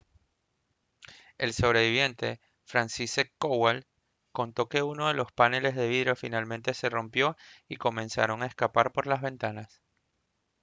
[1.39, 3.85] un sobreviviente franciszek kowal
[4.31, 7.37] «contó que uno de los paneles de vidrio finalmente se rompió
[7.69, 9.69] y comenzaron a escapar por la ventana»